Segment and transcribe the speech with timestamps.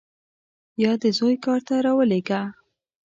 [0.83, 2.41] یا دې زوی کار ته راولېږه.